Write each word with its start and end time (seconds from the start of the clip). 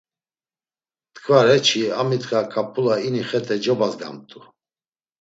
T̆ǩvare 1.13 1.57
çi 1.65 1.81
a 1.99 2.01
mitxa 2.09 2.41
ǩap̌ula 2.51 2.95
ini 3.07 3.23
xete 3.29 3.55
cobazgamt̆u. 3.63 4.39